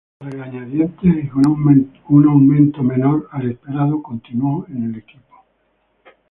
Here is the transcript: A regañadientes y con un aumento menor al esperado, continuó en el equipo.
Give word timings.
A 0.19 0.25
regañadientes 0.27 1.03
y 1.25 1.27
con 1.27 1.43
un 2.07 2.27
aumento 2.27 2.81
menor 2.81 3.29
al 3.31 3.51
esperado, 3.51 4.01
continuó 4.01 4.65
en 4.69 4.85
el 4.85 4.95
equipo. 4.97 5.45